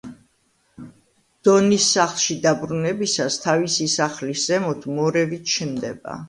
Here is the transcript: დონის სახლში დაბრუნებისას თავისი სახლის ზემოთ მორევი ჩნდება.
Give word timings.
დონის 1.47 1.89
სახლში 1.97 2.37
დაბრუნებისას 2.45 3.37
თავისი 3.45 3.87
სახლის 3.97 4.47
ზემოთ 4.49 4.89
მორევი 4.97 5.41
ჩნდება. 5.55 6.19